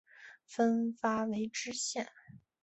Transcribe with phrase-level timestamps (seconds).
[0.47, 2.09] 分发为知县。